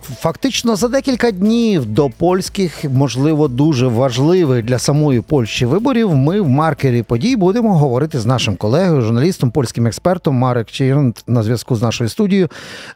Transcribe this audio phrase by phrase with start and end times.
[0.00, 6.14] Фактично за декілька днів до польських, можливо, дуже важливих для самої Польщі виборів.
[6.14, 11.42] Ми в маркері подій будемо говорити з нашим колегою, журналістом, польським експертом Марек Чірнт на
[11.42, 12.48] зв'язку з нашою студією.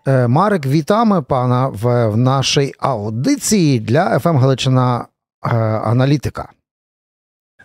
[0.06, 5.06] Е, Марек, вітаємо пана в, нашій аудиції для ФМ Галичина
[5.44, 5.48] е,
[5.84, 6.48] аналітика.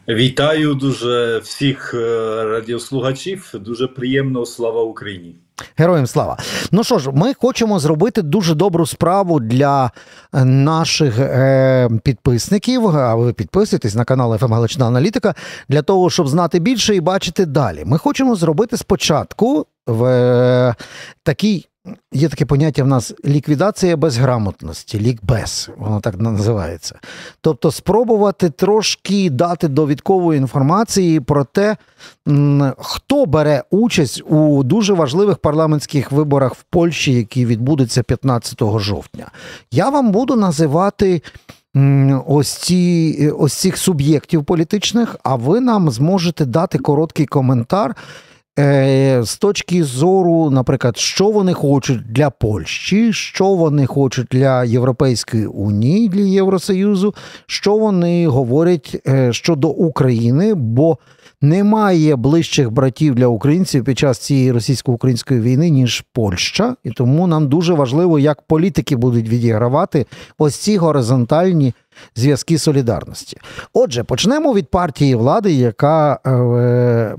[0.07, 1.97] Вітаю дуже всіх е,
[2.43, 3.51] радіослухачів.
[3.53, 4.45] Дуже приємно.
[4.45, 5.35] Слава Україні.
[5.77, 6.37] Героям слава.
[6.71, 9.91] Ну що ж, ми хочемо зробити дуже добру справу для
[10.33, 12.87] е, наших е, підписників.
[12.87, 15.35] А ви підписуєтесь на канал ФМ Галична Аналітика
[15.69, 17.83] для того, щоб знати більше і бачити далі.
[17.85, 20.75] Ми хочемо зробити спочатку в е,
[21.23, 21.67] такий.
[22.13, 26.99] Є таке поняття в нас ліквідація безграмотності, лікбез, воно так називається.
[27.41, 31.77] Тобто спробувати трошки дати довідкової інформації про те,
[32.77, 39.31] хто бере участь у дуже важливих парламентських виборах в Польщі, які відбудуться 15 жовтня.
[39.71, 41.21] Я вам буду називати
[42.27, 47.95] ось, ці, ось цих суб'єктів політичних, а ви нам зможете дати короткий коментар.
[48.59, 55.45] Е, з точки зору, наприклад, що вони хочуть для Польщі, що вони хочуть для Європейської
[55.45, 60.97] унії, для Євросоюзу, що вони говорять е, щодо України, бо
[61.41, 67.47] немає ближчих братів для українців під час цієї російсько-української війни, ніж Польща, і тому нам
[67.47, 70.05] дуже важливо, як політики будуть відігравати
[70.37, 71.73] ось ці горизонтальні
[72.15, 73.37] зв'язки солідарності.
[73.73, 77.15] Отже, почнемо від партії влади, яка е,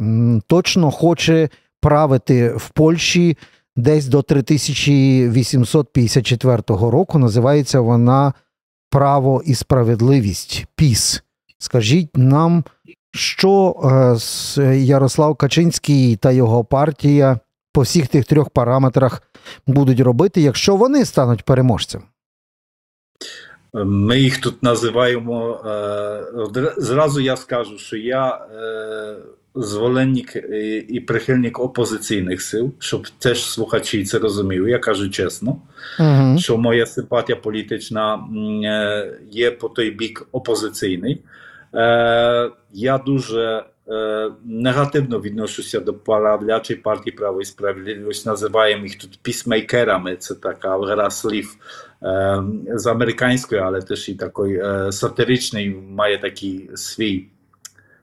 [0.47, 1.49] точно хоче
[1.81, 3.39] правити в Польщі
[3.77, 7.19] десь до 3854 року.
[7.19, 8.33] Називається вона
[8.93, 11.23] Право і справедливість ПІС.
[11.59, 12.65] Скажіть нам,
[13.15, 13.75] що
[14.59, 17.39] е, Ярослав Качинський та його партія
[17.73, 19.23] по всіх тих трьох параметрах
[19.67, 22.03] будуть робити, якщо вони стануть переможцем.
[23.75, 25.61] Ми їх тут називаємо.
[26.57, 29.17] е, Зразу я скажу, що я е,
[29.55, 30.37] зволенник
[30.89, 34.71] і- прихильник опозиційних сил, щоб теж слухачі це розуміли.
[34.71, 35.57] Я кажу чесно.
[36.01, 36.39] Угу.
[36.39, 38.21] що моя симпатія політична
[39.31, 41.21] є по той бік опозиційний.
[41.75, 48.27] Е, я дуже е, негативно відношуся до правлячої партії Право і Справедливість.
[48.27, 50.17] Називаємо їх тут пісмейкерами.
[50.17, 51.57] Це така гра слів
[52.03, 52.43] е,
[52.75, 57.27] з американської, але теж і такої е, сатиричний, має такий свій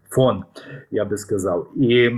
[0.10, 0.44] фон,
[0.92, 1.68] я би сказав.
[1.78, 2.12] І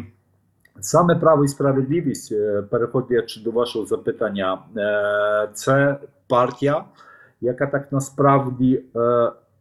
[0.83, 2.33] Саме право і справедливість,
[2.69, 4.59] переходячи до вашого запитання,
[5.53, 5.97] це
[6.27, 6.83] партія,
[7.41, 8.83] яка так насправді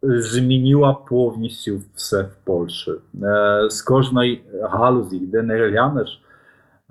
[0.02, 2.92] змінила повністю все в Польщі.
[3.22, 6.22] Е, З кожної галузі, де не глянеш,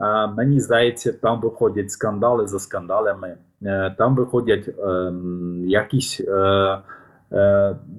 [0.02, 6.22] е, мені здається, там виходять скандали за скандалами, е, там виходять ем, якісь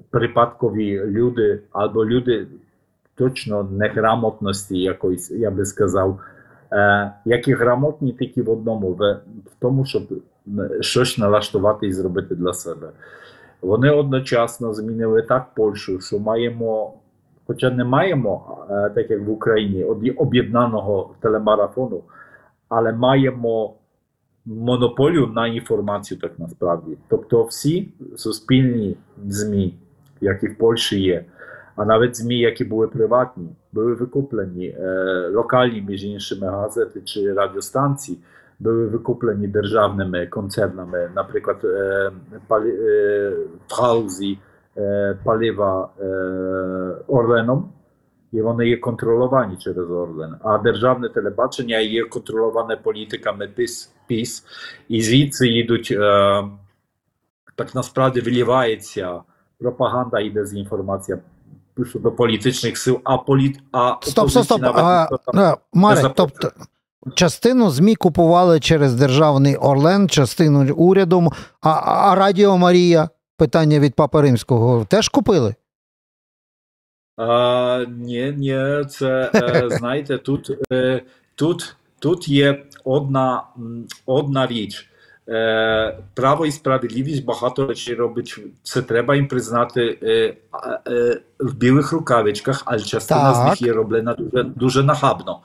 [0.09, 2.47] припадкові люди або люди
[3.15, 6.19] точно неграмотності якоїсь, я би сказав,
[7.25, 9.19] які грамотні тільки в одному, в,
[9.59, 10.03] тому, щоб
[10.79, 12.89] щось налаштувати і зробити для себе.
[13.61, 16.93] Вони одночасно змінили так Польщу, що маємо,
[17.47, 19.83] хоча не маємо, е, так як в Україні,
[20.17, 22.03] об'єднаного телемарафону,
[22.69, 23.73] але маємо
[24.45, 26.97] монополію на інформацію так насправді.
[27.07, 29.73] Тобто всі суспільні ЗМІ,
[30.21, 31.25] які в Польщі є,
[31.75, 38.17] а навіть ЗМІ, які були приватні, були викуплені е, локальні, між іншими газети чи радіостанції,
[38.61, 42.11] були викуплені державними концернами, наприклад, е,
[42.47, 43.29] палі, е,
[43.69, 44.37] в галузі
[44.77, 46.05] е, палива е,
[47.07, 47.73] Орленом,
[48.31, 50.35] і вони є контроловані через Орлен.
[50.43, 54.45] А державне телебачення є контроловане політиками ПІС, ПІС
[54.89, 56.43] і звідси йдуть, е,
[57.55, 59.21] так насправді вилівається
[59.59, 61.19] пропаганда і дезінформація
[61.85, 64.61] щодо політичних сил, а політ, а Стоп, стоп, стоп.
[64.61, 66.51] опозиція А, навіть ніхто там а, Марек, не тобто
[67.15, 71.31] частину ЗМІ купували через державний Орлен, частину урядом,
[71.61, 75.55] а, а Радіо Марія, питання від Папи Римського, теж купили?
[77.17, 81.01] А, ні, ні, це е, знаєте, тут, е,
[81.35, 83.43] тут, тут є одна,
[84.05, 84.87] одна річ.
[85.29, 88.39] Е, право і справедливість багато речей робить.
[88.63, 89.97] Це треба їм признати
[91.39, 95.39] в білих рукавичках, але частина з них є роблена дуже, дуже нахабно.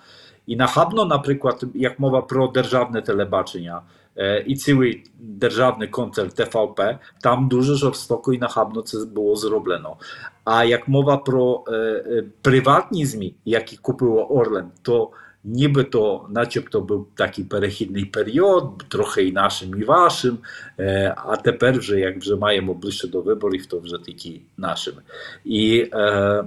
[0.46, 3.80] І нахабно, наприклад, як мова про державне телебачення
[4.16, 6.80] е, і цілий державний концерт ТВП,
[7.20, 9.96] там дуже жорстоко і нахабно це було зроблено.
[10.44, 15.10] А як мова про е, е, приватні ЗМІ, які купило Орлен, то
[15.48, 20.38] Нібито, начебто, був такий перехідний період, трохи і нашим, і вашим.
[20.78, 25.02] Е, а тепер, вже як вже маємо ближче до виборів, то вже тільки нашими.
[25.44, 26.44] І е,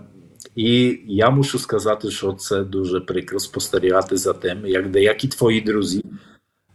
[0.56, 6.06] і я мушу сказати, що це дуже прикро спостерігати за тим, як деякі твої друзі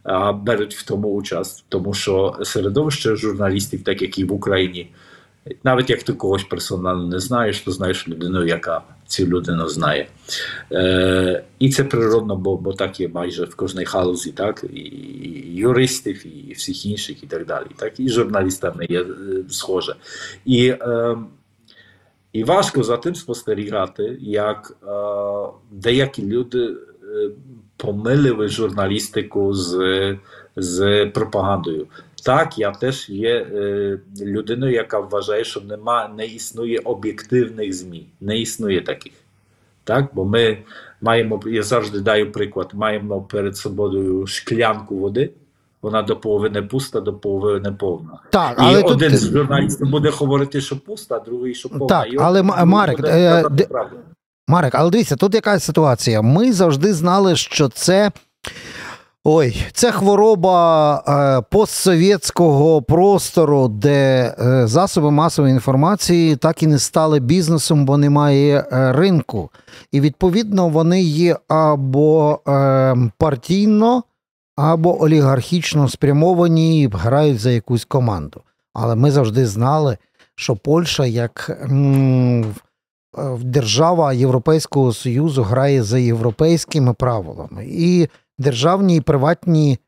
[0.03, 4.91] а, беруть в тому участь, тому що середовище журналістів, так як і в Україні,
[5.63, 10.07] навіть як ти когось персонально не знаєш, то знаєш людину, яка цю людину знає.
[10.71, 14.79] Е, І це природно, бо бо так є майже в кожній галузі, так, і,
[15.53, 17.65] юристів, і всіх інших, і так далі.
[17.75, 19.05] Так, І журналістами є е,
[19.49, 19.95] схоже.
[20.45, 21.17] І е,
[22.35, 24.87] і важко за тим спостерігати, як е,
[25.71, 26.75] деякі люди е,
[27.77, 30.17] помилили журналістику з
[30.55, 31.87] з пропагандою.
[32.25, 38.05] Так, я теж є е, людиною, яка вважає, що нема, не існує об'єктивних ЗМІ.
[38.21, 39.13] Не існує таких.
[39.83, 40.57] Так, Бо ми
[41.01, 45.29] маємо, я завжди даю приклад, маємо перед собою шклянку води.
[45.85, 48.19] Вона до половини пуста, до половини повна.
[48.31, 49.19] Так, і але один тут...
[49.19, 51.87] з журналістів буде говорити, що пуста, а другий, що повна.
[51.87, 53.67] Так, І але Марек, буде е, де-.
[54.47, 56.21] Марек, але дивіться, тут яка ситуація.
[56.21, 58.11] Ми завжди знали, що це.
[59.23, 67.19] Ой, це хвороба е, постсовєтського простору, де е, засоби масової інформації так і не стали
[67.19, 69.49] бізнесом, бо немає е, ринку.
[69.91, 74.03] І відповідно вони є або е, партійно,
[74.55, 78.41] або олігархічно спрямовані і грають за якусь команду.
[78.73, 79.97] Але ми завжди знали,
[80.35, 87.65] що Польща як м, е, держава Європейського Союзу грає за європейськими правилами.
[87.67, 88.07] І
[88.37, 89.79] державні і приватні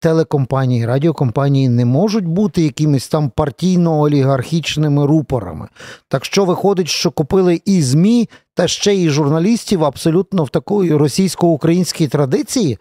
[0.00, 5.68] телекомпанії, радіокомпанії не можуть бути якимись там партійно-олігархічними рупорами.
[6.08, 12.08] Так що виходить, що купили і ЗМІ, та ще і журналістів абсолютно в такої російсько-українській
[12.08, 12.78] традиції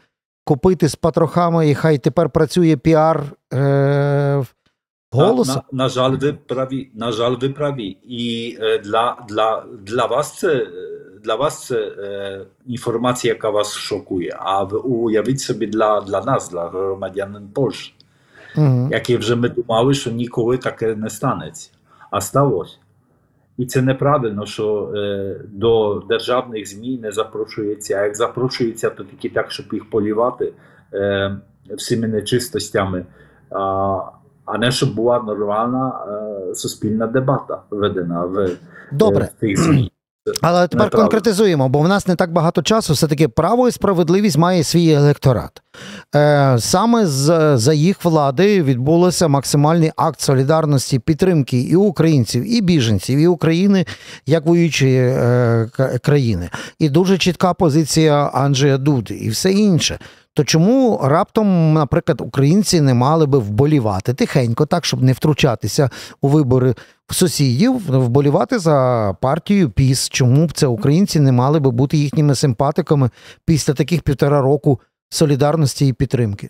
[0.48, 3.24] купити з патрохами, і хай тепер працює піар
[3.54, 4.44] е,
[5.12, 5.52] ПіСу.
[5.52, 6.92] На, на, на жаль, ви праві.
[6.94, 7.98] На жаль, ви праві.
[8.04, 10.68] І е, для, для, для вас це
[11.24, 14.36] для вас це е, інформація, яка вас шокує.
[14.40, 17.94] А ви уявіть собі для, для нас, для громадянин Польщі,
[18.56, 18.90] Мгм.
[18.92, 21.70] які вже ми думали, що ніколи таке не станеться.
[22.12, 22.78] А сталося.
[23.58, 27.96] І це неправильно, що е, до державних ЗМІ не запрошується.
[27.96, 30.54] А як запрошується, то тільки так, щоб їх полівати
[30.94, 31.38] е,
[31.78, 33.06] всіми нечистостями.
[33.52, 34.00] А,
[34.46, 38.50] а не щоб була нормальна е, суспільна дебата введена в, е,
[38.92, 39.30] Добре.
[39.38, 39.92] в тих ЗМІ.
[40.42, 40.98] Але тепер Неправда.
[40.98, 42.94] конкретизуємо, бо в нас не так багато часу.
[42.94, 45.62] Все таки право і справедливість має свій електорат.
[46.16, 53.20] Е, саме з, за їх влади відбулося максимальний акт солідарності, підтримки і українців, і біженців,
[53.20, 53.86] і України
[54.26, 55.70] як воюючої е,
[56.04, 56.50] країни.
[56.80, 60.00] І дуже чітка позиція Анджея Дуди і все інше.
[60.38, 65.90] То чому раптом, наприклад, українці не мали би вболівати тихенько, так щоб не втручатися
[66.22, 66.76] у вибори
[67.10, 70.10] сусідів, вболівати за партію ПІС?
[70.10, 73.10] Чому б це українці не мали би бути їхніми симпатиками
[73.46, 74.80] після таких півтора року
[75.10, 76.50] солідарності і підтримки?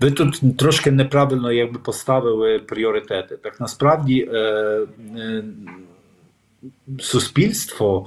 [0.00, 3.36] Ви тут трошки неправильно якби поставили пріоритети.
[3.36, 4.38] Так насправді е,
[5.16, 5.44] е,
[7.00, 8.06] суспільство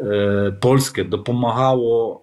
[0.00, 2.20] е, польське допомагало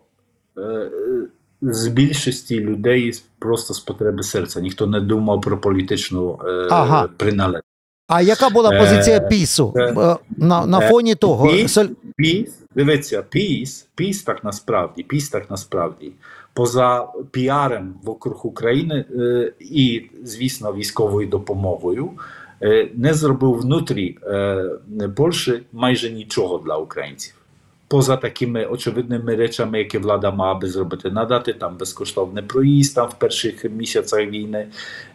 [1.61, 4.61] з більшості людей просто з потреби серця.
[4.61, 7.09] Ніхто не думав про політичну е, Ага.
[7.17, 7.63] приналежність.
[8.07, 11.47] А яка була Е, позиція ПІСу е, е, на, на е, фоні того?
[11.49, 11.77] Піс,
[12.15, 16.11] піс, дивіться, піс, піс так насправді, піс так насправді,
[16.53, 22.09] поза піаром вокруг України е, і, звісно, військовою допомогою,
[22.61, 24.69] е, не зробив внутрі е,
[25.15, 27.33] Польщі майже нічого для українців.
[27.87, 33.13] Поза такими очевидними речами, які влада мала би зробити, надати там безкоштовний проїзд там в
[33.13, 34.67] перших місяцях війни,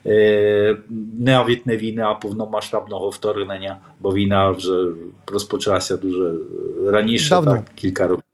[0.07, 0.77] е,
[1.19, 4.93] навіть не війни, а повномасштабного вторгнення, бо війна вже
[5.27, 6.35] розпочалася дуже
[6.87, 7.53] раніше, Давно.
[7.53, 8.25] так, кілька років.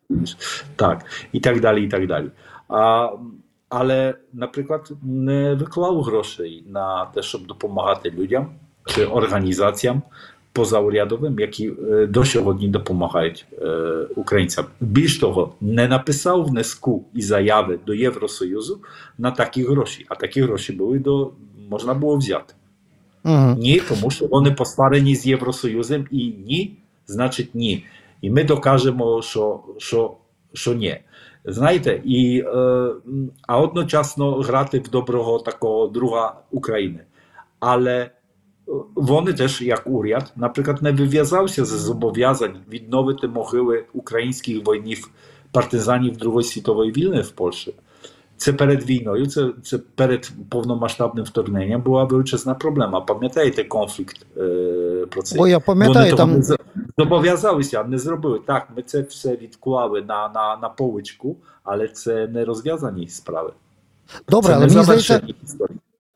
[0.76, 2.30] Так, і так далі, і так далі.
[2.68, 3.10] А,
[3.68, 8.48] але, наприклад, не виклав грошей на те, щоб допомагати людям
[8.86, 10.02] чи організаціям
[10.54, 11.72] позаурядовим, які
[12.08, 13.66] до сьогодні допомагають е,
[14.16, 14.64] українцям.
[14.80, 18.80] Більш того, не написав внеску і заяви до Євросоюзу
[19.18, 21.30] на такі гроші, а такі гроші були до
[21.70, 22.54] можна було взяти.
[23.24, 23.58] Мгм.
[23.58, 27.84] Ні, тому що вони посварені з Євросоюзом, і ні, значить ні.
[28.20, 30.14] І ми докажемо, що, що,
[30.52, 31.00] що ні.
[31.44, 32.88] Знаєте, і, е,
[33.46, 37.00] а одночасно грати в доброго такого друга України.
[37.60, 38.10] Але
[38.94, 45.10] вони теж, як уряд, наприклад, не вив'язався з зобов'язань відновити могили українських воїнів
[45.52, 47.74] партизанів Другої світової війни в Польщі.
[48.36, 53.00] Це перед війною, це, це перед повномасштабним вторгненням була величезна проблема.
[53.00, 55.38] Пам'ятаєте конфлікт е, про це?
[55.38, 56.56] Бо я пам'ятаю, Вони того там не за-
[56.98, 58.40] зобов'язалися, а не зробили.
[58.46, 63.52] Так, ми це все відклали на, на, на поличку, але це не розв'язані справи.
[64.28, 65.73] добре, це але не мені здається, завершені історії.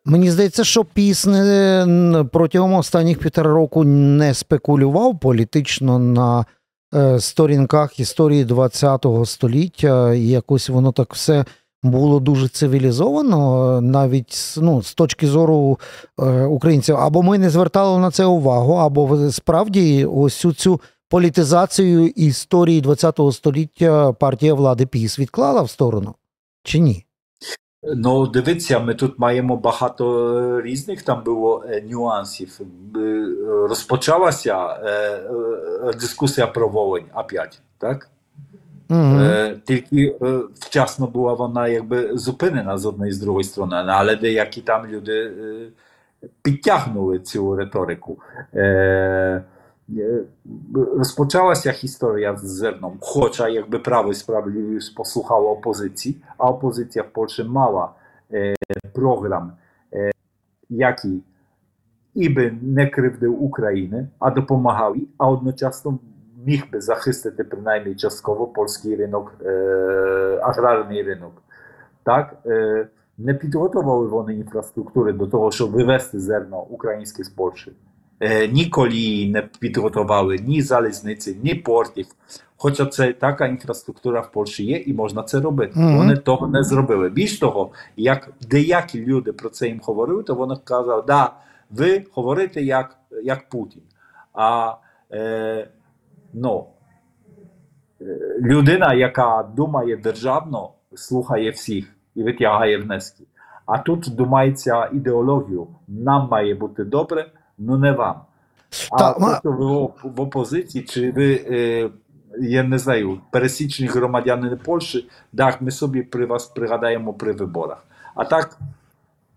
[0.08, 6.46] Мені здається, що піс не, н- протягом останніх півтора року не спекулював політично на
[6.94, 11.44] е, сторінках історії ХХ століття, і якось воно так все
[11.82, 15.78] було дуже цивілізовано, навіть ну, з точки зору
[16.20, 16.96] е, українців.
[16.96, 24.12] Або ми не звертали на це увагу, або справді ось цю політизацію історії ХХ століття
[24.12, 26.14] партія влади піс відклала в сторону.
[26.64, 27.04] Чи ні?
[27.82, 32.61] Ну, дивіться, ми тут маємо багато е, різних там було е, нюансів.
[32.97, 33.26] Е,
[33.68, 34.78] Розпочалася
[36.00, 38.11] дискусія про Волинь опять, так?
[38.90, 39.20] Угу.
[39.20, 44.61] Е, Тільки е, вчасно була вона якби зупинена з однієї з другої сторони, але деякі
[44.61, 45.68] там люди е,
[46.42, 48.18] підтягнули цю риторику.
[48.54, 49.42] Е,
[49.97, 50.25] е,
[50.75, 57.45] Розпочалася історія з зерном, хоча якби право і справедливість послухало опозиції, а опозиція в Польщі
[57.45, 57.90] мала
[58.33, 58.54] е,
[58.92, 59.52] програм,
[59.92, 60.11] е,
[60.68, 61.23] який
[62.14, 65.99] і би не кривдив України, а допомагав, їй, а одночасно
[66.47, 71.42] міг би захистити принаймні частково польський ринок, е, аграрний ринок.
[72.02, 76.21] Так, е, не підготували вони інфраструктури до того, щоб вивезти
[78.52, 82.06] ні колії не підготували, ні залізниці, ні портів.
[82.56, 85.72] Хоча це така інфраструктура в Польщі є, і можна це робити.
[85.76, 85.96] Мгм.
[85.96, 87.08] Вони того не зробили.
[87.08, 91.32] Більш того, як деякі люди про це їм говорили, то вони казали, да,
[91.70, 93.82] ви говорите як, як Путін.
[94.32, 94.75] А
[95.12, 95.68] е,
[96.32, 96.66] ну,
[98.40, 103.25] людина, яка думає державно, слухає всіх і витягає внески.
[103.66, 105.66] А тут думається ідеологію.
[105.88, 107.26] Нам має бути добре,
[107.58, 108.20] ну не вам.
[108.90, 111.90] А Та, то, що ви в в опозиції, чи ви, е,
[112.40, 117.84] я не знаю, пересічні громадяни Польщі, так, ми собі при вас пригадаємо при виборах.
[118.14, 118.58] А так,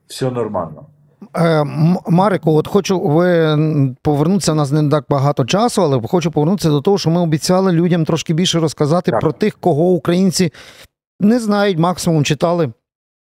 [0.07, 0.85] все нормально.
[1.37, 1.63] Е,
[2.07, 3.57] Марику, от хочу ви
[4.01, 4.51] повернутися.
[4.51, 8.05] У нас не так багато часу, але хочу повернутися до того, що ми обіцяли людям
[8.05, 9.19] трошки більше розказати Так.
[9.19, 10.53] про тих, кого українці
[11.19, 12.71] не знають, максимум читали.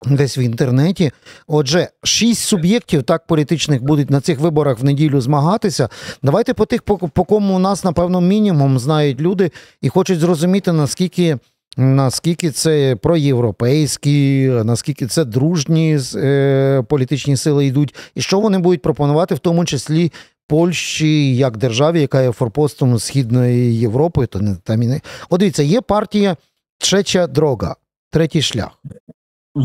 [0.06, 1.12] Десь в інтернеті.
[1.48, 5.90] Отже, шість суб'єктів так політичних будуть на цих виборах в неділю змагатися.
[6.24, 9.52] Давайте по тих, по, по кому у нас, напевно, мінімум знають люди
[9.82, 11.38] і хочуть зрозуміти, наскільки,
[11.78, 19.36] наскільки це проєвропейські, наскільки це дружні е, політичні сили йдуть, і що вони будуть пропонувати,
[19.36, 20.12] в тому числі
[20.48, 24.26] Польщі як державі, яка є форпостом Східної Європи.
[24.26, 26.38] То не там і не от дивіться, є партія
[26.78, 27.76] Треча Дрога,
[28.12, 28.80] третій шлях.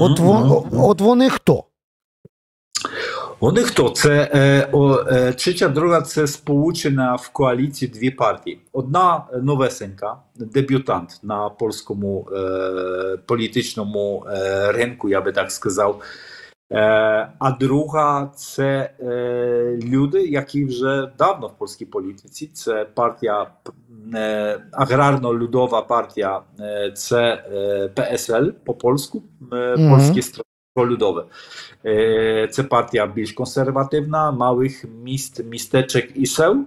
[0.00, 1.64] От, во, от вони хто?
[3.40, 3.90] Вони хто?
[3.90, 8.60] Це е, о, е, трича друга це сполучена в коаліції дві партії.
[8.72, 16.02] Одна е, новесенька, дебютант на польському е, політичному е, ринку, я би так сказав.
[16.72, 16.78] Е,
[17.38, 22.46] а друга це е, люди, які вже давно в польській політиці.
[22.46, 23.46] Це партія
[24.14, 29.90] е, аграрно-людова партія, е, це е, ПСЛ по польську, е, Мгм.
[29.90, 31.24] польське строво людове.
[31.86, 36.64] Е, Це партія більш консервативна, малих міст, містечок і сел,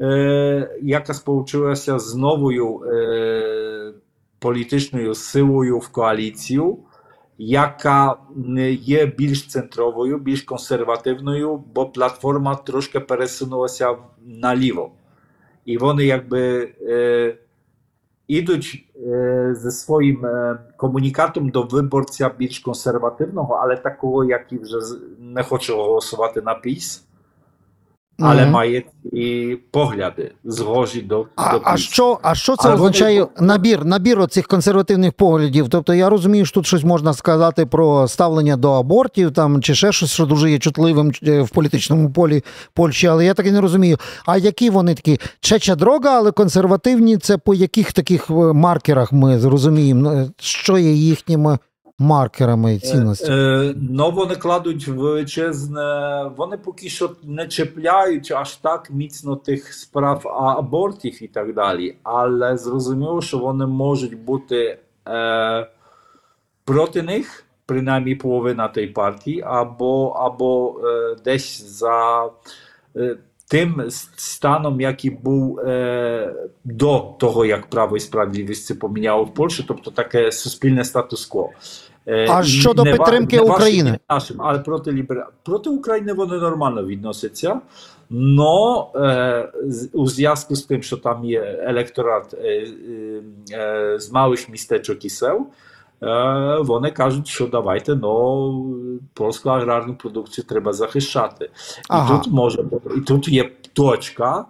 [0.00, 3.92] е, яка сполучилася з новою е,
[4.38, 6.78] політичною силою в коаліцію,
[7.38, 11.84] яка не є більш центровою, більш консервативною, бо
[15.66, 15.72] платформа трошки пересунулася наліво.
[15.72, 17.36] І вони якби е,
[18.28, 24.24] ідуть е, зі своїм е, комунікатом до виборця більш консервативного, але такого,
[28.18, 31.52] який вже з- не хоче голосувати на піс, але має і погляди згожі до, А,
[31.52, 35.68] до а, що, а що це Але вони- означає набір, набір оцих консервативних поглядів?
[35.70, 39.92] Тобто я розумію, що тут щось можна сказати про ставлення до абортів там, чи ще
[39.92, 42.42] щось, що дуже є чутливим е, в політичному полі
[42.74, 43.96] Польщі, але я так і не розумію.
[44.26, 45.20] А які вони такі?
[45.40, 50.92] Чеча дрога, але консервативні це по яких таких е, маркерах ми зрозуміємо, е, що є
[50.92, 51.58] їхніми
[51.98, 53.66] маркерами і цінностями?
[53.68, 60.28] Е, ну, вони кладуть величезне, вони поки що не чіпляють аж так міцно тих справ
[60.58, 65.66] абортів і так далі, але зрозуміло, що вони можуть бути е,
[66.64, 72.30] проти них, принаймні половина тієї партії, або, або е, десь за.
[72.96, 73.16] Е,
[73.48, 73.82] тим
[74.16, 76.34] станом, який був е,
[76.64, 81.50] до того, як право і справедливість це поміняло в Польщі, тобто таке суспільне статус-кво.
[82.06, 83.90] Е, А і щодо не ва- підтримки не вашим, України?
[83.90, 85.28] не нашим, але проти лібера...
[85.42, 87.60] проти України вони нормально відносяться.
[88.10, 93.22] Но е, з- у зв'язку з тим, що там є електорат е, е,
[93.58, 95.44] е, з малих містечок і сел, е,
[96.60, 98.66] вони кажуть, що давайте ну,
[99.14, 101.50] польську аграрну продукцію треба захищати.
[101.88, 102.14] Ага.
[102.14, 102.64] І тут може
[102.96, 104.44] і тут є точка,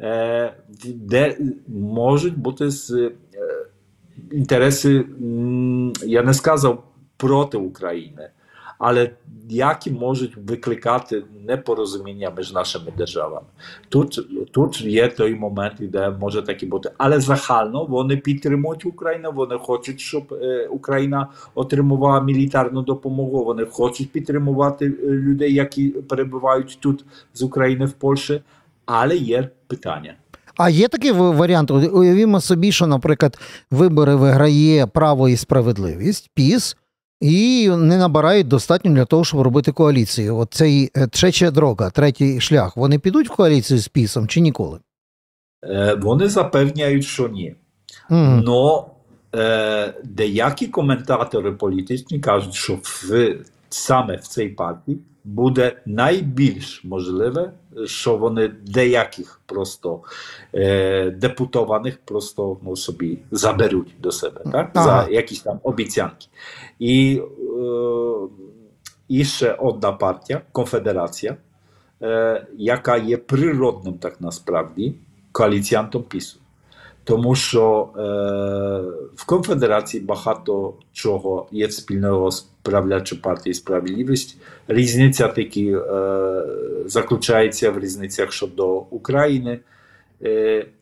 [0.00, 1.38] е, де
[1.68, 3.12] можуть бути е,
[4.32, 5.06] інтереси,
[6.02, 6.84] я не сказав
[7.16, 8.30] проти України,
[8.78, 9.10] але
[9.50, 13.46] які можуть викликати непорозуміння між нашими державами.
[13.88, 16.90] Тут, тут є той момент, де може так і бути.
[16.98, 24.12] Але загально вони підтримують Україну, вони хочуть, щоб е, Україна отримувала мілітарну допомогу, вони хочуть
[24.12, 27.04] підтримувати е, людей, які перебувають тут
[27.34, 28.42] з України в Польщі.
[28.86, 30.14] Але є питання.
[30.56, 31.70] А є такий варіант.
[31.70, 33.38] Уявімо собі, що, наприклад,
[33.70, 36.76] вибори виграє право і справедливість, ПІС,
[37.20, 40.36] і не набирають достатньо для того, щоб робити коаліцію.
[40.36, 42.76] От цей е, третя дорога, третій шлях.
[42.76, 44.78] Вони підуть в коаліцію з ПІСом чи ніколи?
[45.64, 47.54] Е, Вони запевняють, що ні.
[48.08, 48.90] Але Но
[49.34, 53.34] е, деякі коментатори політичні кажуть, що в,
[53.70, 57.52] саме в цій партії буде найбільш можливе,
[57.84, 60.00] що вони деяких просто
[60.54, 64.70] е, депутованих просто ну, собі заберуть до себе, так?
[64.74, 65.04] Ага.
[65.06, 66.26] за якісь там обіцянки.
[66.78, 68.28] І, е,
[69.08, 71.36] і ще одна партія, конфедерація,
[72.02, 74.94] е, яка є природним так насправді
[75.32, 76.38] коаліціантом ПІСу.
[77.08, 78.00] Тому що е,
[79.16, 84.36] в конфедерації багато чого є спільного з правлячою партією справедливість.
[84.68, 86.42] Різниця таки е,
[86.86, 89.58] заключається в різницях щодо України,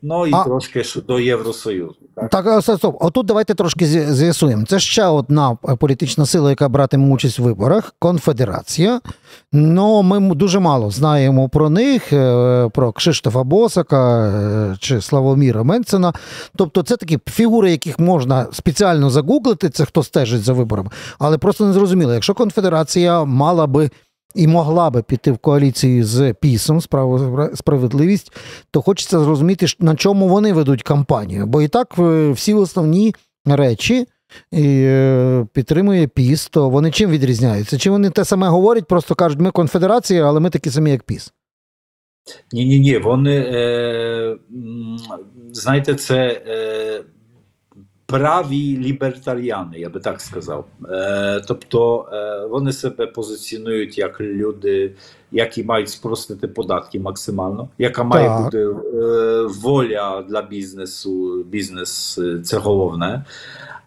[0.01, 1.95] ну і А- трошки щодо Євросоюзу.
[2.15, 2.29] Так?
[2.29, 2.95] Так, стоп, стоп.
[2.99, 4.65] Отут давайте трошки з'ясуємо.
[4.65, 9.01] Це ще одна е, політична сила, яка братиме участь в виборах конфедерація.
[9.51, 16.13] Ну, ми дуже мало знаємо про них, е, про Кшиштофа Босака е, чи Славоміра Менцена.
[16.55, 20.89] Тобто, це такі фігури, яких можна спеціально загуглити, це хто стежить за виборами.
[21.19, 23.89] Але просто не зрозуміло, якщо конфедерація мала би.
[24.37, 26.81] І могла би піти в коаліцію з ПІСом
[27.55, 28.31] справедливість,
[28.71, 31.45] то хочеться зрозуміти, на чому вони ведуть кампанію.
[31.45, 34.07] Бо і так е, всі основні речі
[34.53, 37.77] е, підтримує ПІС, то вони чим відрізняються?
[37.77, 41.33] Чи вони те саме говорять, просто кажуть, ми конфедерація, але ми такі самі, як ПІС.
[42.51, 42.97] Ні, ні, ні.
[42.97, 44.37] Вони е,
[45.51, 47.03] знаєте, це е,
[48.07, 50.65] праві лібертаріани, я би так сказав.
[50.89, 54.91] Е, тобто е, вони себе позиціонують як люди,
[55.31, 58.43] які мають спростити податки максимально, яка має Так.
[58.43, 58.73] бути е,
[59.61, 61.43] воля для бізнесу.
[61.49, 63.23] Бізнес е, це головне.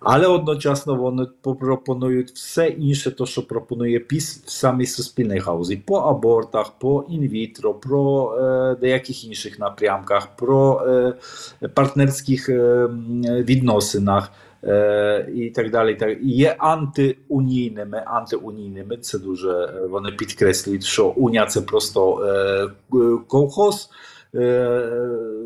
[0.00, 5.96] Але одночасно вони пропонують все інше, то що пропонує ПІС в самій суспільній галузі по
[5.96, 11.14] абортах, по інвітро, про е, деяких інших напрямках, про е,
[11.74, 12.86] партнерських е,
[13.24, 14.32] відносинах.
[14.64, 15.94] Е, і так далі.
[15.94, 16.18] Так.
[16.22, 22.68] Є антиунійними, антиунійними, це дуже е, вони підкреслюють, що унія це просто е,
[23.28, 23.90] колхоз,
[24.34, 25.00] е,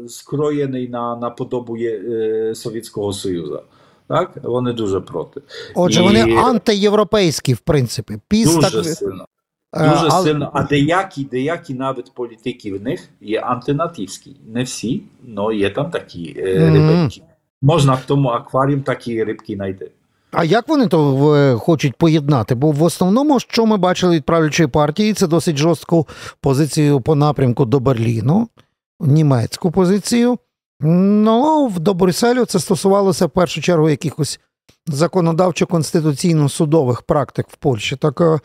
[0.09, 3.63] скроєний на, на подобу е, Совєтського Союзу.
[4.09, 5.41] Так, вони дуже проти.
[5.75, 8.19] Отже, І- вони антиєвропейські, в принципі.
[8.29, 8.85] ПІС Дуже так.
[8.85, 9.27] сильно.
[9.77, 10.51] е, Дуже але- сильно.
[10.55, 14.37] А деякі, деякі навіть політики в них є антинатівські.
[14.55, 15.03] Не всі,
[15.37, 17.23] але є там такі е, рибки.
[17.63, 19.91] Можна в тому акваріум такі рибки знайти.
[20.31, 22.55] А як вони то е, хочуть поєднати?
[22.55, 26.09] Бо в основному, що ми бачили від правлячої партії, це досить жорстку
[26.41, 28.49] позицію по напрямку до Берліну,
[29.01, 30.39] німецьку позицію.
[30.85, 34.41] Ну, в- до Брюсселю це стосувалося в першу чергу якихось
[34.87, 37.97] законодавчо-конституційно-судових практик в Польщі.
[37.97, 38.39] Так е,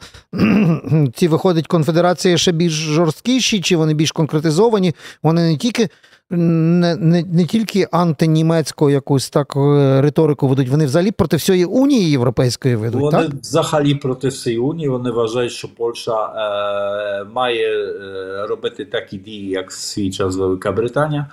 [1.15, 4.95] ці виходить конфедерації ще більш жорсткіші, чи вони більш конкретизовані?
[5.23, 5.89] Вони не тільки
[6.32, 12.12] не, не, не тільки антинімецьку якусь так е, риторику ведуть, вони взагалі проти всієї унії
[12.12, 13.30] європейської ведуть, Вони так?
[13.34, 14.89] взагалі проти всієї унії.
[14.89, 20.71] Вони вважають, що Польща е, має е, робити такі дії, як в свій час Велика
[20.71, 21.25] Британія.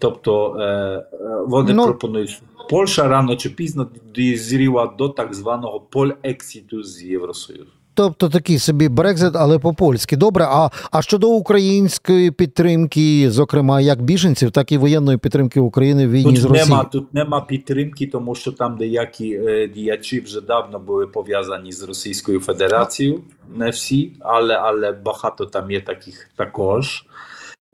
[0.00, 1.04] Тобто е, е,
[1.46, 7.66] вони Ну- пропонують, що Польща рано чи пізно дозріла до так званого полексіту з Євросоюзу.
[7.94, 10.16] Тобто такий собі Брекзит, але по-польськи.
[10.16, 16.10] Добре, а, а щодо української підтримки, зокрема, як біженців, так і воєнної підтримки України в
[16.10, 16.70] війні з Тут Росією.
[16.70, 21.82] нема, тут нема підтримки, тому що там деякі е, діячі вже давно були пов'язані з
[21.82, 23.20] Російською Федерацією.
[23.56, 27.04] Не всі, але, але багато там є таких також.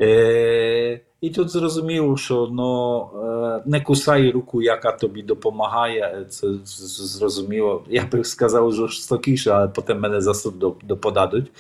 [0.03, 6.27] Е, і тут зрозуміло, що ну, е, не кусай руку, яка тобі допомагає.
[6.29, 7.85] Це зрозуміло.
[7.89, 11.51] Я би сказав жорстокіше, але потім мене за суд доп- доподадуть.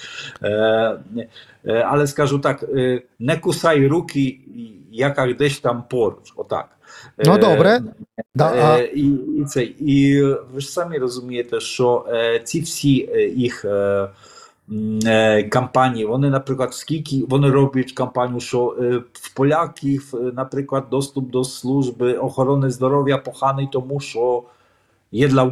[0.43, 0.51] Е,
[1.65, 2.65] е, але скажу так:
[3.19, 4.39] не кусай руки,
[4.93, 6.33] яка десь там поруч.
[6.37, 6.69] Отак.
[7.19, 7.81] Ну, добре.
[8.35, 9.07] Да, і,
[9.41, 10.23] і, це, і
[10.55, 12.07] ви ж самі розумієте, що
[12.45, 12.93] ці всі
[13.37, 13.65] їх
[14.71, 20.19] е, м, е, кампанії, вони, наприклад, скільки вони роблять кампанію, що е, в поляків, е,
[20.19, 24.45] наприклад, доступ до служби охорони здоров'я поганий, тому що
[25.13, 25.43] є для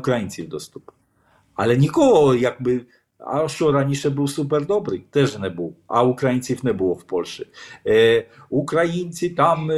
[3.26, 5.76] А що раніше був супер добрий, теж не був.
[5.86, 7.46] А українців не було в Польщі.
[7.86, 9.74] Е, українці там е,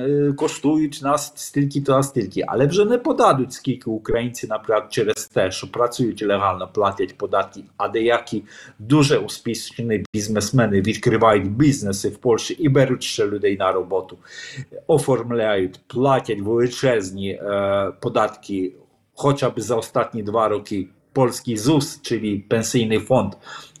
[0.00, 5.50] е, коштують нас стільки та стільки, але вже не подадуть, скільки українці, наприклад, через те,
[5.50, 8.44] що працюють легально, платять податки, а деякі
[8.78, 14.18] дуже успішні бізнесмени відкривають бізнеси в Польщі і беруть ще людей на роботу,
[14.86, 18.74] оформляють, платять величезні е, податки,
[19.14, 20.88] хоча б за останні два роки.
[21.20, 23.30] Polski ZUS, czyli Pensyjny Fond,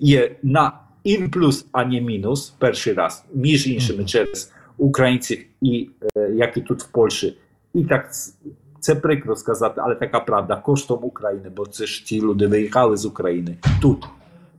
[0.00, 0.72] є на
[1.06, 6.60] in плюс, а не мінус, перший раз, між іншими через українців, і е, як і
[6.60, 7.36] тут в Польщі.
[7.74, 8.32] І так ц-
[8.80, 13.04] це прикро сказати, але така правда, коштом України, бо це ж ті люди виїхали з
[13.06, 14.04] України тут,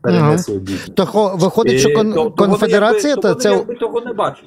[0.02, 0.90] перенесли бізнес.
[0.96, 3.50] То виходить, що кон- то- то конфедерація вони якби, це.
[3.50, 4.46] то вони якби того не бачать.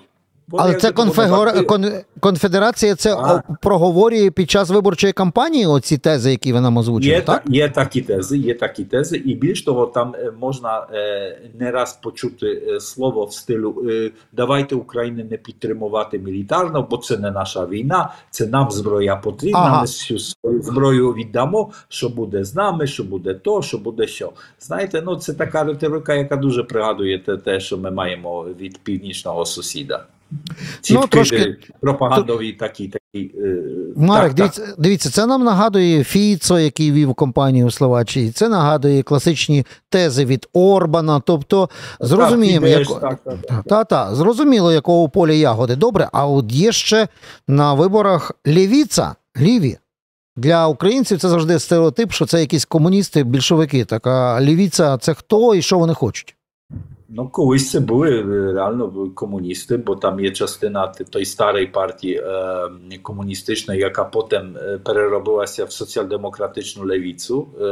[0.53, 1.63] Але це конфегора...
[1.63, 1.87] кон...
[2.21, 3.43] конфедерація це А.
[3.63, 7.43] проговорює під час виборчої кампанії оці тези, які ви нам озвучили, Є, так?
[7.47, 11.99] є такі тези, є такі тези, і більш того, там е, можна е, не раз
[12.03, 17.67] почути е, слово в стилю е, давайте Україну не підтримувати мілітарно, бо це не наша
[17.67, 19.59] війна, це нам зброя потрібна.
[19.59, 19.77] Ага.
[19.77, 24.33] Ми всю свою зброю віддамо, що буде з нами, що буде то, що буде що.
[24.61, 29.47] Знаєте, ну це така риторика, яка дуже пригадує те, те що ми маємо від північного
[29.47, 30.07] сусіда.
[30.81, 33.31] Ці Ну, трошки- пропагандові такі, такі.
[33.39, 33.57] е,
[33.97, 34.37] Марек, так, так.
[34.37, 38.31] дивіться, дивіться, це нам нагадує Фіцо, який вів компанію у Словаччині.
[38.31, 41.21] Це нагадує класичні тези від Орбана.
[41.27, 41.69] Тобто,
[42.01, 43.01] зрозуміємо, Так, як...
[43.01, 43.65] так, так, так.
[43.65, 45.77] Та, та, зрозуміло, якого поля ягоди.
[45.77, 47.09] Добре, а от є ще
[47.49, 49.79] на виборах лівіця, ліві.
[50.37, 53.85] Для українців це завжди стереотип, що це якісь комуністи, більшовики.
[53.85, 56.37] Так а лівіця це хто і що вони хочуть?
[57.13, 61.67] Ну, колись це були е, реально були комуністи, бо там є частина т- тої старої
[61.67, 67.65] партії е, комуністичної, яка потім е, переробилася в соціал-демократичну левіцю, е,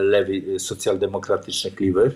[0.00, 2.12] леві, соціал-демократичних лівих.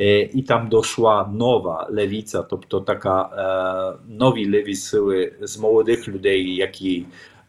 [0.00, 6.08] Е, І там дошла нова левіця, тобто така е, нові леві сили з молодих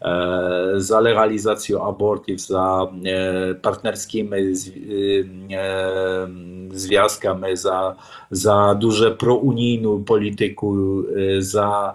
[0.06, 6.28] людей, які е, за легалізацію абортів, за е, партнерськими зв- е, е,
[6.74, 7.96] зв'язками, за,
[8.32, 11.94] за дуже проунійну політику, е, за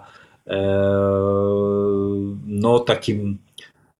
[0.49, 0.57] е,
[2.47, 3.39] ну, таким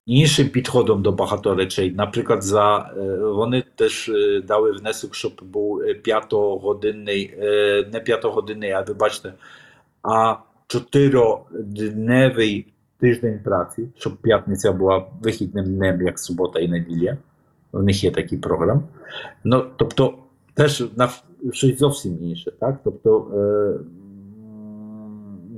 [0.07, 1.91] іншим підходом до багато речей.
[1.91, 8.71] Наприклад, за, е, вони теж е, дали внесок, щоб був е, п'ятогодинний, е, не п'ятогодинний,
[8.71, 8.83] а
[13.01, 17.17] тиждень праці, щоб п'ятниця була вихідним днем, як субота і неділя.
[17.73, 18.83] У них є такий програм.
[19.45, 20.15] Ну, тобто,
[20.55, 21.09] теж на
[21.53, 22.77] щось зовсім інше, так?
[22.85, 23.75] Тобто, е,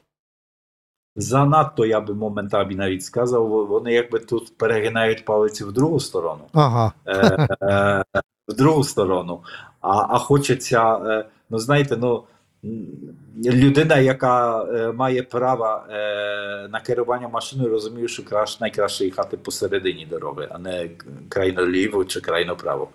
[1.15, 6.41] Занадто, я би моментально навіть сказав, вони якби тут перегинають палиці в другу сторону.
[6.54, 6.93] Ага.
[7.06, 8.04] е, е,
[8.47, 9.39] в другу сторону.
[9.82, 12.24] А, а хочеться, е, ну знаєте, ну.
[13.38, 20.08] Людина, яка е, має право е, на керування машиною, розуміє, що краш, найкраще їхати посередині
[20.10, 20.89] дороги, а не
[21.30, 22.88] крайно ліво чи крайно право.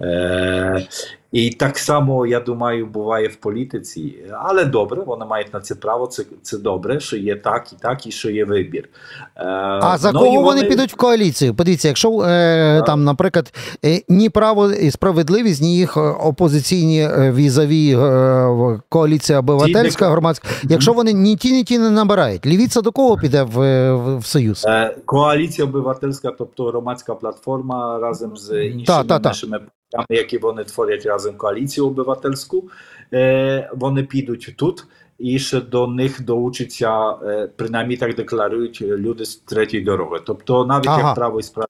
[0.00, 0.86] Е,
[1.32, 4.14] і так само, я думаю, буває в політиці.
[4.32, 6.06] Але добре, вони мають на це право.
[6.06, 8.88] Це, це добре, що є так і так, і що є вибір.
[9.36, 9.44] Е,
[9.82, 11.54] А за ну, кого і вони підуть в коаліцію?
[11.54, 13.52] Подивіться, якщо е, там, наприклад,
[13.84, 21.12] е, ні право і справедливість, ні їх опозиційні візаві е, коаліція обивательська, громадська, якщо вони
[21.12, 23.56] ні ті, ні ті не набирають, лівіця до кого піде в,
[23.92, 24.64] в, в союз?
[24.66, 29.28] Е, Коаліція обивательська, тобто громадська платформа разом з іншими Та, та, та.
[29.28, 29.60] нашими
[29.92, 32.68] партіями, які вони творять разом коаліцію обивательську,
[33.12, 34.84] е, вони підуть тут.
[35.18, 40.18] І ще до них долучаться, е, принаймні так декларують люди з третьої дороги.
[40.26, 41.08] Тобто навіть Ага.
[41.08, 41.66] як право і справа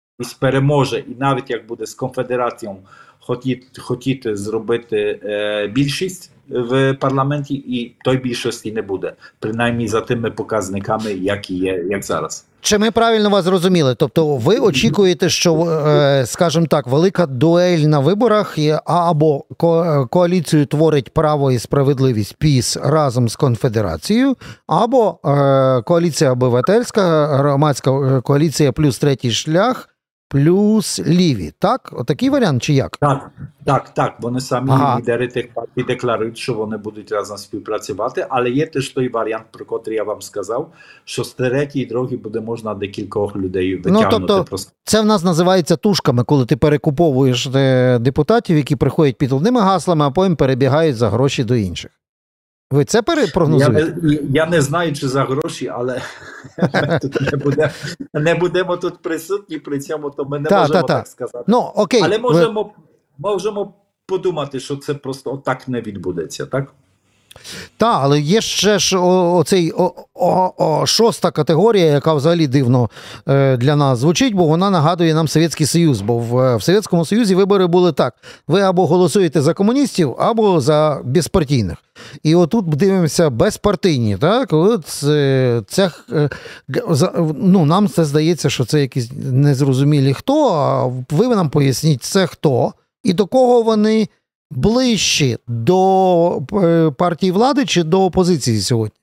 [0.41, 2.79] переможе, і навіть як буде з конфедерацією
[3.21, 10.31] хотіти, хотіти зробити е, більшість в парламенті, і той більшості не буде, принаймні за тими
[10.31, 12.47] показниками, які є як зараз.
[12.61, 13.95] Чи ми правильно вас зрозуміли?
[13.95, 21.15] Тобто, ви очікуєте, що, е, скажімо так, велика дуель на виборах або ко- коаліцію творить
[21.15, 28.99] право і справедливість ПІС разом з конфедерацією, або е, коаліція обивательська, громадська е, коаліція плюс
[28.99, 29.89] третій шлях,
[30.29, 31.53] плюс ліві.
[31.59, 31.91] Так?
[31.93, 32.97] Отакий варіант чи як?
[32.97, 33.31] Так,
[33.65, 34.15] так, так.
[34.21, 34.99] Вони самі Ага.
[34.99, 39.65] лідери тих партій декларують, що вони будуть разом співпрацювати, але є теж той варіант, про
[39.65, 40.73] котрий я вам сказав,
[41.05, 44.07] що з третьої дороги буде можна декількох людей витягнути.
[44.11, 44.73] тобто- просто.
[44.85, 50.05] Це в нас називається тушками, коли ти перекуповуєш е, депутатів, які приходять під одними гаслами,
[50.05, 51.91] а потім перебігають за гроші до інших.
[52.71, 53.97] Ви це перепрогнозуєте?
[54.03, 56.03] Я, я не знаю, чи за гроші, але
[57.03, 57.71] тут не, буде,
[58.15, 60.95] не будемо тут присутні при цьому, то ми не Та, можемо та, та.
[60.99, 61.45] так сказати.
[61.47, 62.01] Ну, окей.
[62.05, 62.73] Але ви- можемо,
[63.19, 63.75] можемо
[64.07, 66.75] подумати, що це просто так не відбудеться, так?
[67.77, 72.91] Та, але є ще ж оцей о, о, о, шоста категорія, яка взагалі дивно
[73.29, 76.01] е, для нас звучить, бо вона нагадує нам Совєтський Союз.
[76.01, 78.15] Бо в, в Совєтському Союзі вибори були так:
[78.49, 81.77] ви або голосуєте за комуністів, або за безпартійних.
[82.23, 84.17] І отут дивимося безпартійні.
[84.17, 86.29] Так, от е, це е,
[87.37, 90.53] ну, нам це здається, що це якісь незрозумілі хто.
[90.53, 92.73] А ви нам поясніть, це хто
[93.07, 94.09] і до кого вони
[94.51, 98.97] ближчі до е, партії влади чи до опозиції сьогодні?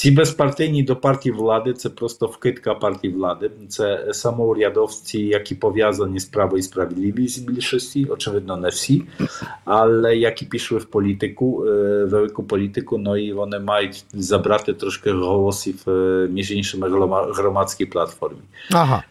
[0.00, 3.50] Ці безпартійні до партії влади це просто вкидка партії влади.
[3.68, 9.02] Це самоурядовці, які пов'язані з право і справедливість більшості, очевидно, не всі,
[9.64, 15.82] але які пішли в політику, е, велику політику, ну і вони мають забрати трошки голосів,
[15.88, 18.40] е, між іншими грома- громадській платформі.
[18.70, 19.04] Ага.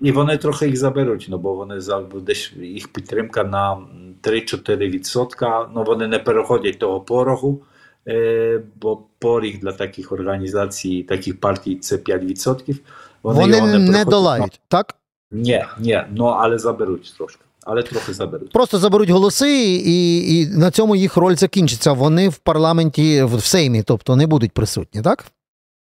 [0.00, 1.80] І вони трохи їх заберуть, ну бо вони
[2.14, 3.78] десь їх підтримка на
[4.26, 5.66] 3-4%.
[5.74, 7.62] Ну вони не переходять того порогу,
[8.08, 12.80] е, бо поріг для таких організацій, таких партій це 5%.
[13.22, 14.08] Вони, його не, переходять.
[14.08, 14.94] долають, так?
[15.30, 17.40] Ну, ні, ні, ну але заберуть трошки.
[17.66, 18.52] Але трохи заберуть.
[18.52, 21.92] Просто заберуть голоси, і, і на цьому їх роль закінчиться.
[21.92, 25.24] Вони в парламенті, в Сеймі, тобто не будуть присутні, так?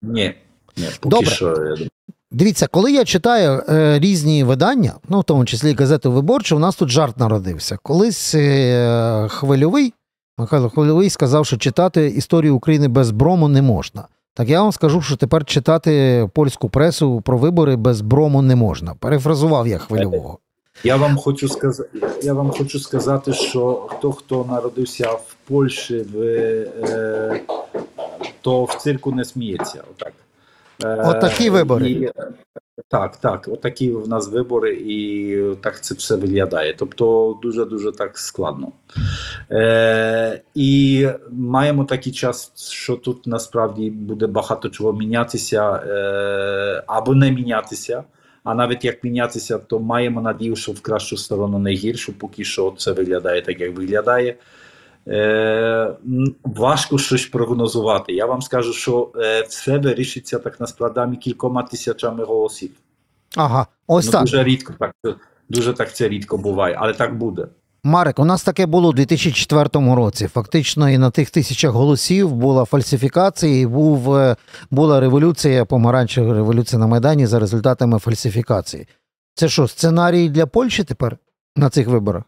[0.03, 0.35] Ні,
[0.77, 1.31] ні, поки Добре.
[1.31, 1.47] що.
[1.47, 1.89] я думаю.
[2.33, 6.77] Дивіться, коли я читаю е, різні видання, ну в тому числі газету Виборчу, у нас
[6.77, 7.79] тут жарт народився.
[7.83, 9.95] Колись е, хвильовий,
[10.39, 14.05] Михайло Хвильовий сказав, що читати історію України без брому не можна.
[14.35, 18.95] Так я вам скажу, що тепер читати польську пресу про вибори без брому не можна.
[18.95, 20.39] Перефразував я хвильового.
[20.85, 21.89] Я вам хочу сказати,
[22.23, 27.41] я вам хочу сказати, що хто хто народився в Польщі, в, е,
[28.41, 29.83] то в цирку не сміється.
[29.91, 30.13] Отак.
[30.85, 31.91] Е, Отакі вибори.
[31.91, 32.11] І,
[32.89, 36.75] так, так, отакі в нас вибори, і так це все виглядає.
[36.79, 38.73] Тобто дуже дуже так складно.
[39.51, 47.31] Е, і маємо такий час, що тут насправді буде багато чого мінятися е, або не
[47.31, 48.05] мінятися.
[48.45, 52.75] А навіть як мінятися, то маємо надію, що в кращу сторону не гіршу, поки що
[52.79, 54.37] це виглядає так, як виглядає.
[55.09, 55.97] Е,
[56.45, 58.13] важко щось прогнозувати.
[58.13, 62.71] Я вам скажу, що е, все вирішиться так насправді кількома тисячами голосів.
[63.37, 64.21] Ага, ось Ну, так.
[64.21, 64.93] дуже рідко так
[65.49, 67.47] дуже так це рідко буває, але так буде.
[67.85, 70.27] Марик, у нас таке було у 2004 році.
[70.27, 74.37] Фактично, і на тих тисячах голосів була фальсифікація, і був, е,
[74.71, 78.89] була революція, помаранчева революція на Майдані за результатами фальсифікації.
[79.35, 81.17] Це що, сценарій для Польщі тепер
[81.57, 82.23] на цих виборах?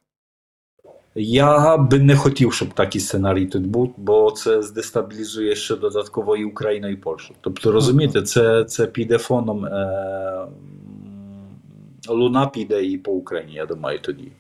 [1.15, 6.45] Я би не хотів, щоб такий сценарій тут був, бо це здестабілізує ще додатково і
[6.45, 7.35] Україну, і Польщу.
[7.41, 9.67] Тобто, розумієте, це, це піде фоном.
[9.67, 10.47] Е,
[12.09, 14.33] луна піде і по Україні, я думаю, тоді.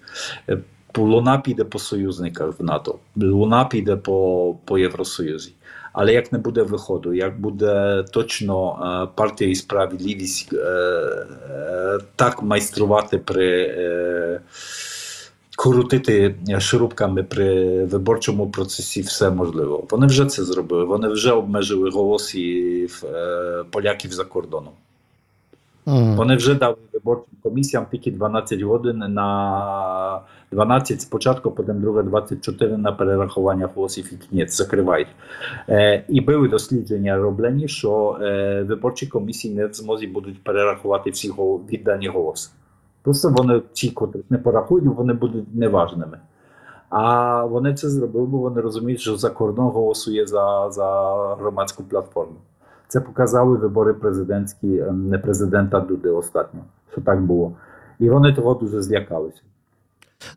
[0.48, 0.58] Е,
[0.98, 5.52] Луна піде по союзниках в НАТО, луна піде по, по Євросоюзі.
[5.92, 12.42] Але як не буде виходу, як буде точно е, партія і справедливість е, е, так
[12.42, 13.74] майструвати при.
[13.78, 14.40] Е,
[15.56, 19.84] крутити шурупками при виборчому процесі все можливо.
[19.90, 20.84] Вони вже це зробили.
[20.84, 24.72] Вони вже обмежили голосів е, поляків за кордоном.
[25.86, 26.16] Мгм.
[26.16, 30.20] Вони вже дали виборчим комісіям тільки 12 годин на
[30.52, 35.08] 12 спочатку, потім друге 24 на перерахування голосів і кінець закривають.
[35.68, 41.32] Е, і були дослідження роблені, що е, виборчі комісії не в змозі будуть перерахувати всі
[41.70, 42.50] віддані голоси.
[43.04, 46.18] Просто вони ті, котрих не порахують, вони будуть неважними.
[46.88, 52.36] А вони це зробили, бо вони розуміють, що за кордон голосує за, за громадську платформу.
[52.88, 56.60] Це показали вибори президентські, е, не президента Дуди остатньо,
[56.92, 57.52] що так було.
[57.98, 59.40] І вони того дуже злякалися.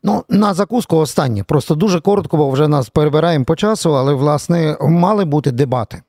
[0.02, 1.44] Ну, на закуску останнє.
[1.44, 6.02] Просто дуже коротко, бо вже нас перебираємо по часу, але, власне, мали бути дебати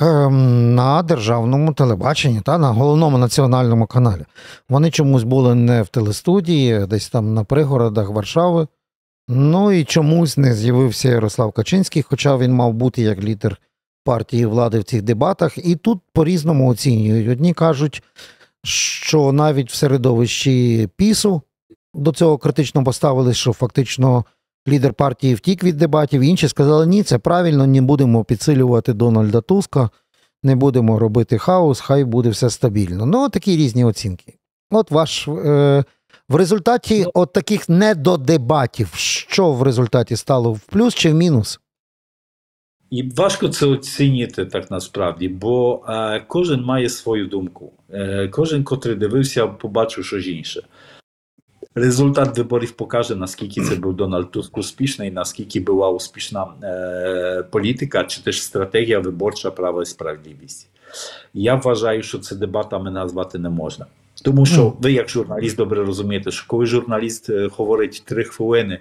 [0.00, 4.24] на державному телебаченні та на головному національному каналі.
[4.68, 8.66] Вони чомусь були не в телестудії, десь там на пригородах Варшави.
[9.28, 13.60] Ну і чомусь не з'явився Ярослав Качинський, хоча він мав бути як лідер
[14.04, 15.58] партії влади в цих дебатах.
[15.58, 17.28] І тут по-різному оцінюють.
[17.28, 18.02] Одні кажуть,
[18.64, 21.42] що навіть в середовищі пісу
[21.94, 24.24] до цього критично поставились, що фактично
[24.68, 26.20] лідер партії втік від дебатів.
[26.20, 29.90] Інші сказали, ні, це правильно, не будемо підсилювати Дональда Туска,
[30.42, 33.06] не будемо робити хаос, хай буде все стабільно.
[33.06, 34.34] Ну, такі різні оцінки.
[34.70, 35.84] От ваш е,
[36.28, 41.60] в результаті от таких недодебатів, що в результаті стало в плюс чи в мінус?
[42.90, 47.72] І важко це оцінити так насправді, бо е, кожен має свою думку.
[47.90, 50.62] Е, кожен, котрий дивився, побачив щось інше.
[51.78, 58.22] Результат виборів покаже, наскільки це був Дональд Туск успішний, наскільки була успішна е, політика чи
[58.22, 60.68] теж стратегія виборча права і справедливість.
[61.34, 63.86] Я вважаю, що це дебатами назвати не можна.
[64.24, 68.78] Тому що ви, як журналіст, добре розумієте, що коли журналіст е, говорить три хвилини,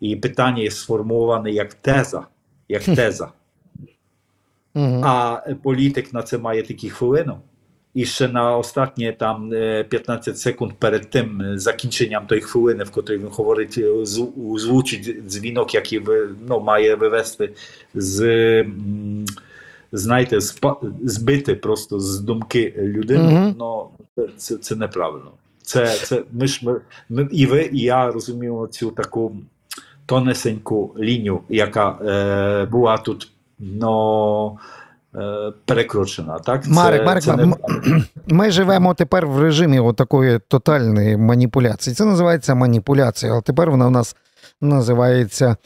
[0.00, 2.26] і питання є сформоване як теза,
[2.68, 3.28] як теза,
[5.02, 7.38] а політик на це має такі хвилину.
[7.96, 8.62] І ще на
[9.18, 13.78] там е, 15 секунд перед тим закінченням тої хвилини, в котрій він говорить,
[14.52, 16.02] озвучить дзвінок, який
[16.48, 17.50] ну, має вивести
[17.94, 18.64] з,
[19.92, 20.38] знаєте,
[21.04, 23.88] збити просто з думки людини, ну,
[24.36, 25.30] це, це, неправильно.
[25.62, 29.36] Це, це, ми ж, ми, ми, і ви, і я розуміємо цю таку
[30.06, 34.58] тонесеньку лінію, яка е, була тут ну,
[35.64, 36.38] перекручена.
[36.38, 36.64] Так?
[36.64, 38.04] Це, Марик, Марик, це неправильно.
[38.26, 41.94] Ми живемо тепер в режимі такої тотальної маніпуляції.
[41.94, 44.16] Це називається маніпуляція, але тепер вона в нас
[44.60, 45.56] називається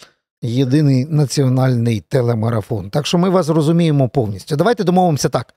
[0.43, 2.91] єдиний національний телемарафон.
[2.91, 4.57] Так що ми вас розуміємо повністю.
[4.57, 5.55] Давайте домовимося так.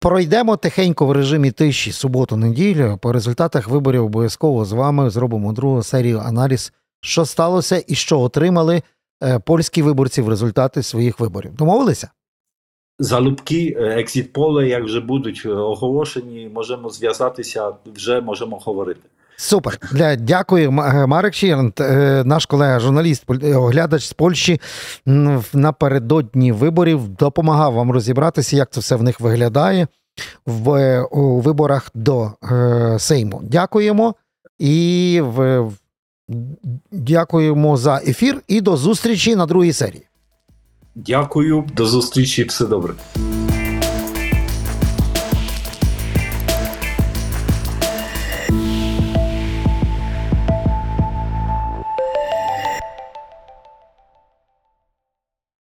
[0.00, 2.98] Пройдемо тихенько в режимі тиші суботу-неділю.
[3.02, 8.82] По результатах виборів обов'язково з вами зробимо другу серію аналіз, що сталося і що отримали
[9.22, 11.54] е, польські виборці в результаті своїх виборів.
[11.54, 12.08] Домовилися?
[12.98, 19.00] Залюбки, е, екзит-поле, як вже будуть е, оголошені, можемо зв'язатися, вже можемо говорити.
[19.36, 19.78] Супер.
[20.18, 21.80] Дякую, е, Марек Шірнт,
[22.24, 23.24] наш колега, журналіст,
[23.54, 24.60] оглядач з Польщі
[25.54, 29.86] напередодні виборів допомагав вам розібратися, як це все в них виглядає
[30.46, 32.30] в у виборах до
[32.98, 33.40] Сейму.
[33.44, 34.14] Дякуємо
[34.58, 35.70] і в-
[36.92, 40.06] дякуємо за ефір і до зустрічі на другій серії.
[40.94, 42.94] Дякую, до зустрічі, все добре.